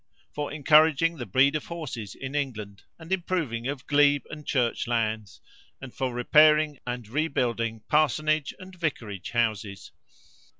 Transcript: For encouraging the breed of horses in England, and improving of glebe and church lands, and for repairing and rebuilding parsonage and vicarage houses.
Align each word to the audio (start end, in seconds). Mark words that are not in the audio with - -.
For 0.33 0.51
encouraging 0.51 1.17
the 1.17 1.27
breed 1.27 1.55
of 1.55 1.65
horses 1.67 2.15
in 2.15 2.33
England, 2.33 2.81
and 2.97 3.11
improving 3.11 3.67
of 3.67 3.85
glebe 3.85 4.25
and 4.31 4.47
church 4.47 4.87
lands, 4.87 5.39
and 5.79 5.93
for 5.93 6.11
repairing 6.11 6.79
and 6.87 7.07
rebuilding 7.07 7.81
parsonage 7.81 8.51
and 8.57 8.73
vicarage 8.73 9.29
houses. 9.29 9.91